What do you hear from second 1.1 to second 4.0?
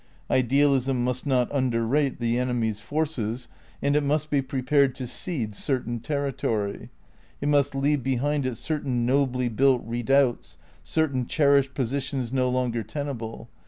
not underrate the enemy's forces, and 14 THE NEW IDEALISM i